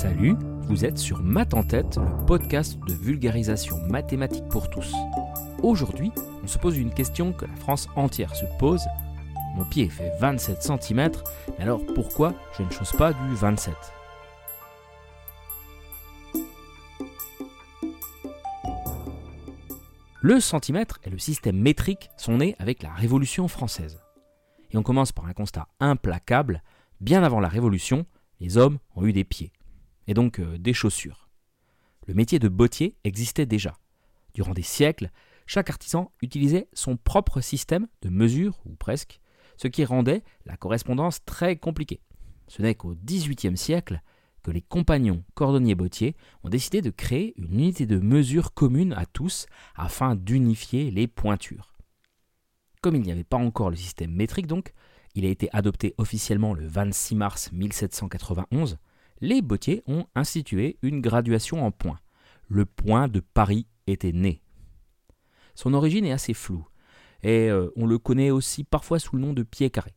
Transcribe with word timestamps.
Salut, 0.00 0.36
vous 0.68 0.84
êtes 0.84 0.96
sur 0.96 1.24
Math 1.24 1.54
en 1.54 1.64
tête, 1.64 1.96
le 1.96 2.24
podcast 2.24 2.78
de 2.86 2.92
vulgarisation 2.92 3.78
mathématique 3.88 4.48
pour 4.48 4.70
tous. 4.70 4.94
Aujourd'hui, 5.64 6.12
on 6.40 6.46
se 6.46 6.56
pose 6.56 6.78
une 6.78 6.94
question 6.94 7.32
que 7.32 7.46
la 7.46 7.56
France 7.56 7.88
entière 7.96 8.36
se 8.36 8.44
pose. 8.60 8.86
Mon 9.56 9.64
pied 9.64 9.88
fait 9.88 10.12
27 10.20 10.62
cm, 10.62 11.10
mais 11.48 11.64
alors 11.64 11.80
pourquoi 11.96 12.34
je 12.56 12.62
ne 12.62 12.70
chausse 12.70 12.92
pas 12.92 13.12
du 13.12 13.34
27 13.34 13.74
Le 20.22 20.38
centimètre 20.38 21.00
et 21.02 21.10
le 21.10 21.18
système 21.18 21.58
métrique 21.58 22.08
sont 22.16 22.36
nés 22.36 22.54
avec 22.60 22.84
la 22.84 22.92
Révolution 22.92 23.48
française. 23.48 23.98
Et 24.70 24.76
on 24.76 24.84
commence 24.84 25.10
par 25.10 25.26
un 25.26 25.32
constat 25.32 25.66
implacable. 25.80 26.62
Bien 27.00 27.24
avant 27.24 27.40
la 27.40 27.48
Révolution, 27.48 28.06
les 28.38 28.58
hommes 28.58 28.78
ont 28.94 29.04
eu 29.04 29.12
des 29.12 29.24
pieds 29.24 29.50
et 30.08 30.14
donc 30.14 30.40
euh, 30.40 30.58
des 30.58 30.72
chaussures. 30.72 31.28
Le 32.08 32.14
métier 32.14 32.40
de 32.40 32.48
bottier 32.48 32.96
existait 33.04 33.46
déjà. 33.46 33.78
Durant 34.34 34.54
des 34.54 34.62
siècles, 34.62 35.10
chaque 35.46 35.70
artisan 35.70 36.10
utilisait 36.22 36.68
son 36.72 36.96
propre 36.96 37.40
système 37.40 37.86
de 38.02 38.08
mesure, 38.08 38.58
ou 38.64 38.74
presque, 38.74 39.20
ce 39.56 39.68
qui 39.68 39.84
rendait 39.84 40.24
la 40.46 40.56
correspondance 40.56 41.24
très 41.24 41.56
compliquée. 41.56 42.00
Ce 42.48 42.62
n'est 42.62 42.74
qu'au 42.74 42.96
XVIIIe 43.04 43.56
siècle 43.56 44.02
que 44.42 44.50
les 44.50 44.62
compagnons 44.62 45.24
cordonniers 45.34 45.74
bottiers 45.74 46.16
ont 46.42 46.48
décidé 46.48 46.80
de 46.80 46.90
créer 46.90 47.34
une 47.36 47.54
unité 47.54 47.86
de 47.86 47.98
mesure 47.98 48.54
commune 48.54 48.94
à 48.94 49.04
tous 49.04 49.46
afin 49.74 50.14
d'unifier 50.14 50.90
les 50.90 51.06
pointures. 51.06 51.74
Comme 52.80 52.96
il 52.96 53.02
n'y 53.02 53.12
avait 53.12 53.24
pas 53.24 53.36
encore 53.36 53.70
le 53.70 53.76
système 53.76 54.12
métrique 54.12 54.46
donc, 54.46 54.72
il 55.14 55.26
a 55.26 55.28
été 55.28 55.48
adopté 55.52 55.94
officiellement 55.98 56.54
le 56.54 56.66
26 56.66 57.16
mars 57.16 57.52
1791 57.52 58.78
les 59.20 59.42
bottiers 59.42 59.82
ont 59.86 60.06
institué 60.14 60.78
une 60.82 61.00
graduation 61.00 61.64
en 61.64 61.70
points. 61.70 62.00
Le 62.48 62.64
point 62.64 63.08
de 63.08 63.20
Paris 63.20 63.66
était 63.86 64.12
né. 64.12 64.42
Son 65.54 65.74
origine 65.74 66.04
est 66.04 66.12
assez 66.12 66.34
floue, 66.34 66.66
et 67.22 67.50
euh, 67.50 67.70
on 67.76 67.86
le 67.86 67.98
connaît 67.98 68.30
aussi 68.30 68.64
parfois 68.64 68.98
sous 68.98 69.16
le 69.16 69.22
nom 69.22 69.32
de 69.32 69.42
pied 69.42 69.70
carré. 69.70 69.94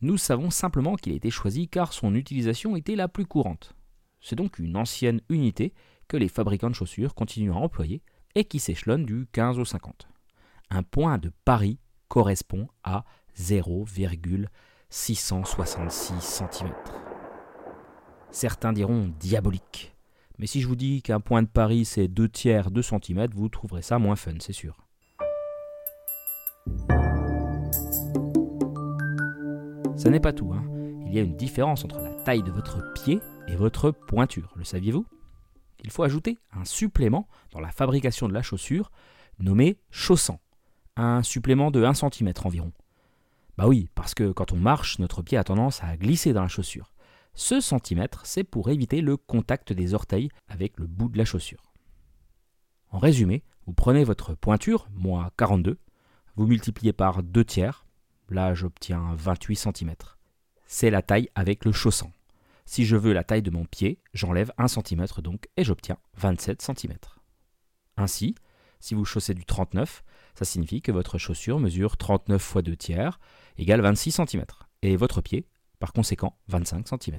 Nous 0.00 0.18
savons 0.18 0.50
simplement 0.50 0.96
qu'il 0.96 1.12
a 1.12 1.16
été 1.16 1.30
choisi 1.30 1.68
car 1.68 1.92
son 1.92 2.14
utilisation 2.14 2.76
était 2.76 2.96
la 2.96 3.08
plus 3.08 3.24
courante. 3.24 3.74
C'est 4.20 4.36
donc 4.36 4.58
une 4.58 4.76
ancienne 4.76 5.20
unité 5.28 5.72
que 6.08 6.16
les 6.16 6.28
fabricants 6.28 6.70
de 6.70 6.74
chaussures 6.74 7.14
continuent 7.14 7.52
à 7.52 7.56
employer 7.56 8.02
et 8.34 8.44
qui 8.44 8.58
s'échelonne 8.58 9.04
du 9.04 9.26
15 9.32 9.58
au 9.58 9.64
50. 9.64 10.08
Un 10.70 10.82
point 10.82 11.18
de 11.18 11.30
Paris 11.44 11.78
correspond 12.08 12.68
à 12.82 13.04
0,666 13.36 16.20
cm. 16.20 16.72
Certains 18.32 18.72
diront 18.72 19.12
diabolique. 19.20 19.94
Mais 20.38 20.46
si 20.46 20.62
je 20.62 20.66
vous 20.66 20.74
dis 20.74 21.02
qu'un 21.02 21.20
point 21.20 21.42
de 21.42 21.48
Paris 21.48 21.84
c'est 21.84 22.08
2 22.08 22.28
tiers 22.30 22.70
2 22.70 22.80
cm, 22.80 23.28
vous 23.34 23.50
trouverez 23.50 23.82
ça 23.82 23.98
moins 23.98 24.16
fun, 24.16 24.32
c'est 24.40 24.54
sûr. 24.54 24.78
Ça 29.96 30.08
n'est 30.08 30.18
pas 30.18 30.32
tout. 30.32 30.50
Hein. 30.54 30.64
Il 31.06 31.12
y 31.12 31.18
a 31.18 31.22
une 31.22 31.36
différence 31.36 31.84
entre 31.84 32.00
la 32.00 32.10
taille 32.24 32.42
de 32.42 32.50
votre 32.50 32.94
pied 32.94 33.20
et 33.48 33.54
votre 33.54 33.90
pointure. 33.90 34.50
Le 34.56 34.64
saviez-vous? 34.64 35.04
Il 35.84 35.90
faut 35.90 36.02
ajouter 36.02 36.38
un 36.52 36.64
supplément 36.64 37.28
dans 37.52 37.60
la 37.60 37.70
fabrication 37.70 38.28
de 38.28 38.32
la 38.32 38.42
chaussure 38.42 38.90
nommé 39.40 39.76
chaussant. 39.90 40.40
Un 40.96 41.22
supplément 41.22 41.70
de 41.70 41.84
1 41.84 41.92
cm 41.92 42.32
environ. 42.44 42.72
Bah 43.58 43.68
oui, 43.68 43.90
parce 43.94 44.14
que 44.14 44.32
quand 44.32 44.52
on 44.52 44.56
marche, 44.56 44.98
notre 44.98 45.20
pied 45.20 45.36
a 45.36 45.44
tendance 45.44 45.84
à 45.84 45.98
glisser 45.98 46.32
dans 46.32 46.42
la 46.42 46.48
chaussure. 46.48 46.92
Ce 47.34 47.60
centimètre, 47.60 48.26
c'est 48.26 48.44
pour 48.44 48.70
éviter 48.70 49.00
le 49.00 49.16
contact 49.16 49.72
des 49.72 49.94
orteils 49.94 50.28
avec 50.48 50.78
le 50.78 50.86
bout 50.86 51.08
de 51.08 51.18
la 51.18 51.24
chaussure. 51.24 51.72
En 52.90 52.98
résumé, 52.98 53.42
vous 53.66 53.72
prenez 53.72 54.04
votre 54.04 54.34
pointure, 54.34 54.88
moi 54.92 55.30
42, 55.38 55.78
vous 56.36 56.46
multipliez 56.46 56.92
par 56.92 57.22
2 57.22 57.44
tiers, 57.44 57.86
là 58.28 58.54
j'obtiens 58.54 59.14
28 59.14 59.56
cm. 59.56 59.94
C'est 60.66 60.90
la 60.90 61.02
taille 61.02 61.28
avec 61.34 61.64
le 61.64 61.72
chaussant. 61.72 62.12
Si 62.64 62.84
je 62.84 62.96
veux 62.96 63.12
la 63.12 63.24
taille 63.24 63.42
de 63.42 63.50
mon 63.50 63.64
pied, 63.64 63.98
j'enlève 64.14 64.52
1 64.58 64.68
cm 64.68 65.06
donc 65.22 65.48
et 65.56 65.64
j'obtiens 65.64 65.98
27 66.16 66.62
cm. 66.62 66.94
Ainsi, 67.96 68.34
si 68.80 68.94
vous 68.94 69.04
chaussez 69.04 69.34
du 69.34 69.44
39, 69.44 70.02
ça 70.34 70.44
signifie 70.44 70.82
que 70.82 70.92
votre 70.92 71.18
chaussure 71.18 71.60
mesure 71.60 71.96
39 71.96 72.42
fois 72.42 72.62
2 72.62 72.76
tiers 72.76 73.20
égale 73.56 73.80
26 73.80 74.12
cm 74.12 74.44
et 74.82 74.96
votre 74.96 75.20
pied 75.20 75.46
par 75.82 75.92
conséquent 75.92 76.38
25 76.46 76.86
cm. 76.86 77.18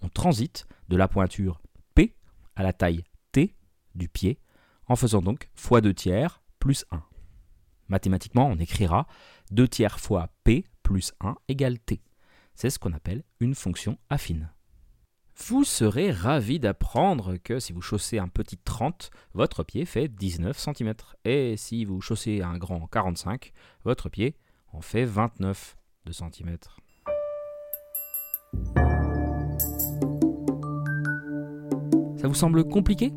On 0.00 0.08
transite 0.08 0.66
de 0.88 0.96
la 0.96 1.06
pointure 1.06 1.60
P 1.94 2.16
à 2.56 2.62
la 2.62 2.72
taille 2.72 3.04
T 3.30 3.54
du 3.94 4.08
pied 4.08 4.40
en 4.86 4.96
faisant 4.96 5.20
donc 5.20 5.50
fois 5.54 5.82
2 5.82 5.92
tiers 5.92 6.42
plus 6.58 6.86
1. 6.90 7.02
Mathématiquement, 7.88 8.46
on 8.46 8.56
écrira 8.56 9.06
2 9.50 9.68
tiers 9.68 10.00
fois 10.00 10.30
P 10.44 10.64
plus 10.82 11.12
1 11.20 11.36
égale 11.48 11.78
T. 11.78 12.00
C'est 12.54 12.70
ce 12.70 12.78
qu'on 12.78 12.94
appelle 12.94 13.22
une 13.38 13.54
fonction 13.54 13.98
affine. 14.08 14.50
Vous 15.36 15.64
serez 15.64 16.10
ravi 16.10 16.58
d'apprendre 16.58 17.36
que 17.36 17.60
si 17.60 17.74
vous 17.74 17.82
chaussez 17.82 18.18
un 18.18 18.28
petit 18.28 18.56
30, 18.56 19.10
votre 19.34 19.62
pied 19.62 19.84
fait 19.84 20.08
19 20.08 20.58
cm. 20.58 20.94
Et 21.26 21.58
si 21.58 21.84
vous 21.84 22.00
chaussez 22.00 22.40
un 22.40 22.56
grand 22.56 22.86
45, 22.86 23.52
votre 23.84 24.08
pied 24.08 24.38
en 24.68 24.80
fait 24.80 25.04
29 25.04 25.76
de 26.06 26.12
cm. 26.12 26.56
Ça 32.22 32.28
vous 32.28 32.34
semble 32.34 32.62
compliqué? 32.62 33.12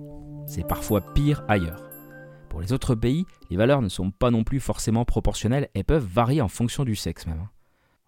C'est 0.47 0.67
parfois 0.67 1.13
pire 1.13 1.43
ailleurs. 1.47 1.91
Pour 2.49 2.59
les 2.59 2.73
autres 2.73 2.95
pays, 2.95 3.27
les 3.51 3.55
valeurs 3.55 3.83
ne 3.83 3.87
sont 3.87 4.09
pas 4.09 4.31
non 4.31 4.43
plus 4.43 4.59
forcément 4.59 5.05
proportionnelles 5.05 5.69
et 5.75 5.83
peuvent 5.83 6.07
varier 6.11 6.41
en 6.41 6.47
fonction 6.47 6.83
du 6.83 6.95
sexe 6.95 7.27
même. 7.27 7.47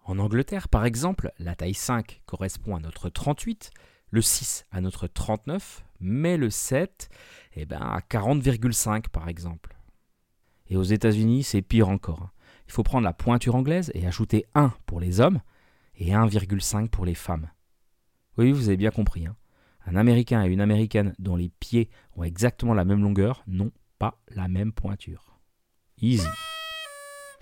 En 0.02 0.18
Angleterre, 0.18 0.68
par 0.68 0.84
exemple, 0.84 1.30
la 1.38 1.54
taille 1.54 1.74
5 1.74 2.22
correspond 2.26 2.74
à 2.74 2.80
notre 2.80 3.10
38, 3.10 3.70
le 4.10 4.22
6 4.22 4.66
à 4.72 4.80
notre 4.80 5.06
39, 5.06 5.84
mais 6.00 6.36
le 6.36 6.50
7 6.50 7.08
eh 7.54 7.64
ben, 7.64 7.80
à 7.80 8.00
40,5 8.00 9.08
par 9.10 9.28
exemple. 9.28 9.76
Et 10.68 10.76
aux 10.76 10.82
États-Unis, 10.82 11.44
c'est 11.44 11.62
pire 11.62 11.90
encore. 11.90 12.30
Il 12.66 12.72
faut 12.72 12.82
prendre 12.82 13.04
la 13.04 13.12
pointure 13.12 13.54
anglaise 13.54 13.92
et 13.94 14.04
ajouter 14.04 14.46
1 14.56 14.72
pour 14.84 14.98
les 14.98 15.20
hommes 15.20 15.40
et 15.98 16.12
1,5 16.12 16.88
pour 16.88 17.04
les 17.04 17.14
femmes. 17.14 17.50
Oui, 18.38 18.52
vous 18.52 18.68
avez 18.68 18.76
bien 18.76 18.90
compris. 18.90 19.26
Hein. 19.26 19.36
Un 19.84 19.96
Américain 19.96 20.44
et 20.44 20.48
une 20.48 20.60
Américaine 20.60 21.14
dont 21.18 21.36
les 21.36 21.48
pieds 21.48 21.90
ont 22.16 22.22
exactement 22.22 22.74
la 22.74 22.84
même 22.84 23.02
longueur 23.02 23.42
n'ont 23.46 23.72
pas 23.98 24.20
la 24.34 24.48
même 24.48 24.72
pointure. 24.72 25.38
Easy. 26.00 26.26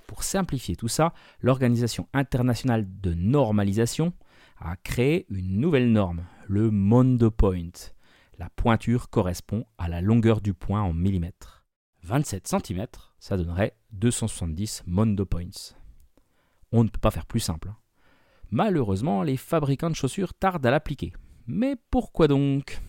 Pour 0.07 0.23
simplifier 0.23 0.77
tout 0.77 0.89
ça, 0.89 1.13
l'Organisation 1.41 2.09
internationale 2.15 2.87
de 3.01 3.13
normalisation 3.13 4.13
a 4.59 4.77
créé 4.77 5.27
une 5.29 5.61
nouvelle 5.61 5.93
norme, 5.93 6.25
le 6.47 6.71
Mondo 6.71 7.31
Point. 7.31 7.93
La 8.39 8.49
pointure 8.51 9.11
correspond 9.11 9.67
à 9.77 9.89
la 9.89 10.01
longueur 10.01 10.41
du 10.41 10.55
point 10.55 10.83
en 10.83 10.93
millimètres. 10.93 11.65
27 12.05 12.47
cm, 12.47 12.87
ça 13.19 13.37
donnerait 13.37 13.77
270 13.93 14.85
Mondo 14.87 15.27
Points. 15.27 15.75
On 16.71 16.85
ne 16.85 16.89
peut 16.89 17.01
pas 17.01 17.11
faire 17.11 17.27
plus 17.27 17.41
simple. 17.41 17.69
Hein. 17.69 17.77
Malheureusement, 18.57 19.23
les 19.23 19.37
fabricants 19.37 19.91
de 19.91 19.95
chaussures 19.95 20.33
tardent 20.33 20.65
à 20.65 20.71
l'appliquer. 20.71 21.13
Mais 21.47 21.77
pourquoi 21.91 22.27
donc? 22.27 22.81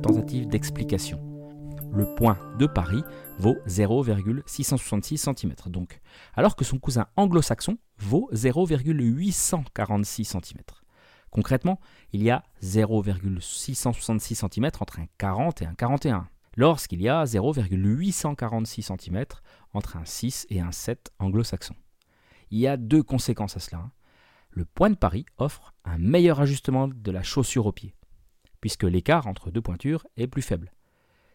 Tentative 0.00 0.46
d'explication. 0.46 1.18
Le 1.92 2.14
point 2.14 2.38
de 2.60 2.66
Paris 2.66 3.02
vaut 3.40 3.56
0,666 3.66 5.18
cm, 5.18 5.54
donc, 5.66 6.00
alors 6.34 6.54
que 6.54 6.64
son 6.64 6.78
cousin 6.78 7.08
anglo-saxon 7.16 7.76
vaut 7.98 8.28
0,846 8.32 10.24
cm. 10.24 10.60
Concrètement, 11.32 11.80
il 12.12 12.22
y 12.22 12.30
a 12.30 12.44
0,666 12.62 14.36
cm 14.36 14.70
entre 14.78 15.00
un 15.00 15.06
40 15.18 15.62
et 15.62 15.66
un 15.66 15.74
41, 15.74 16.28
lorsqu'il 16.56 17.02
y 17.02 17.08
a 17.08 17.24
0,846 17.24 18.82
cm 18.82 19.24
entre 19.72 19.96
un 19.96 20.04
6 20.04 20.46
et 20.50 20.60
un 20.60 20.72
7 20.72 21.12
anglo-saxon 21.18 21.74
il 22.50 22.58
y 22.58 22.66
a 22.66 22.76
deux 22.76 23.02
conséquences 23.02 23.56
à 23.56 23.60
cela. 23.60 23.82
Hein. 23.82 23.92
Le 24.50 24.64
point 24.64 24.90
de 24.90 24.96
Paris 24.96 25.26
offre 25.38 25.74
un 25.84 25.98
meilleur 25.98 26.40
ajustement 26.40 26.88
de 26.88 27.10
la 27.10 27.22
chaussure 27.22 27.66
au 27.66 27.72
pied, 27.72 27.94
puisque 28.60 28.84
l'écart 28.84 29.26
entre 29.26 29.50
deux 29.50 29.60
pointures 29.60 30.06
est 30.16 30.26
plus 30.26 30.42
faible. 30.42 30.72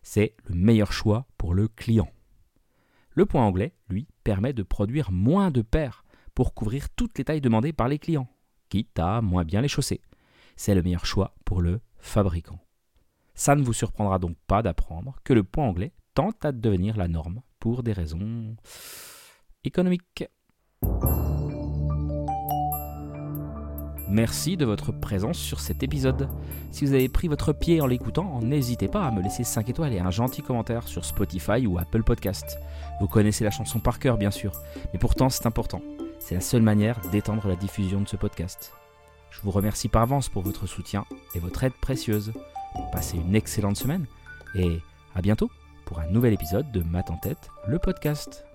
C'est 0.03 0.35
le 0.43 0.55
meilleur 0.55 0.91
choix 0.91 1.25
pour 1.37 1.53
le 1.53 1.67
client. 1.67 2.11
Le 3.11 3.25
point 3.25 3.45
anglais, 3.45 3.73
lui, 3.87 4.07
permet 4.23 4.53
de 4.53 4.63
produire 4.63 5.11
moins 5.11 5.49
de 5.49 5.61
paires 5.61 6.03
pour 6.33 6.53
couvrir 6.53 6.89
toutes 6.89 7.17
les 7.17 7.23
tailles 7.23 7.41
demandées 7.41 7.73
par 7.73 7.87
les 7.87 7.99
clients, 7.99 8.27
quitte 8.67 8.99
à 8.99 9.21
moins 9.21 9.45
bien 9.45 9.61
les 9.61 9.69
chausser. 9.69 10.01
C'est 10.57 10.75
le 10.75 10.83
meilleur 10.83 11.05
choix 11.05 11.33
pour 11.45 11.61
le 11.61 11.79
fabricant. 11.97 12.64
Ça 13.35 13.55
ne 13.55 13.63
vous 13.63 13.73
surprendra 13.73 14.17
donc 14.17 14.37
pas 14.47 14.61
d'apprendre 14.61 15.17
que 15.25 15.33
le 15.33 15.43
point 15.43 15.67
anglais 15.67 15.91
tente 16.13 16.45
à 16.45 16.53
devenir 16.53 16.95
la 16.95 17.09
norme 17.09 17.41
pour 17.59 17.83
des 17.83 17.91
raisons 17.91 18.55
économiques. 19.65 20.25
Merci 24.07 24.55
de 24.55 24.65
votre 24.65 24.93
présence 24.93 25.37
sur 25.37 25.59
cet 25.59 25.83
épisode. 25.83 26.29
Si 26.71 26.85
vous 26.85 26.93
avez 26.93 27.09
pris 27.09 27.27
votre 27.27 27.51
pied 27.51 27.81
en 27.81 27.87
l'écoutant, 27.87 28.39
n'hésitez 28.39 28.87
pas 28.87 29.03
à 29.03 29.11
me 29.11 29.21
laisser 29.21 29.43
5 29.43 29.67
étoiles 29.67 29.93
et 29.93 29.99
un 29.99 30.11
gentil 30.11 30.41
commentaire 30.41 30.87
sur 30.87 31.03
Spotify 31.03 31.67
ou 31.67 31.77
Apple 31.77 32.03
Podcast. 32.03 32.59
Vous 33.01 33.07
connaissez 33.07 33.43
la 33.43 33.51
chanson 33.51 33.79
par 33.79 33.99
cœur 33.99 34.17
bien 34.17 34.31
sûr, 34.31 34.53
mais 34.93 34.99
pourtant 34.99 35.29
c'est 35.29 35.47
important. 35.47 35.81
C'est 36.19 36.35
la 36.35 36.41
seule 36.41 36.61
manière 36.61 37.01
d'étendre 37.11 37.47
la 37.47 37.55
diffusion 37.57 37.99
de 37.99 38.07
ce 38.07 38.15
podcast. 38.15 38.71
Je 39.31 39.41
vous 39.41 39.51
remercie 39.51 39.89
par 39.89 40.03
avance 40.03 40.29
pour 40.29 40.43
votre 40.43 40.67
soutien 40.67 41.05
et 41.33 41.39
votre 41.39 41.63
aide 41.65 41.73
précieuse. 41.73 42.31
Passez 42.91 43.17
une 43.17 43.35
excellente 43.35 43.77
semaine 43.77 44.05
et 44.55 44.79
à 45.15 45.21
bientôt 45.21 45.49
pour 45.85 45.99
un 45.99 46.07
nouvel 46.07 46.33
épisode 46.33 46.71
de 46.71 46.81
Mat 46.81 47.09
en 47.11 47.17
tête, 47.17 47.49
le 47.67 47.79
podcast. 47.79 48.45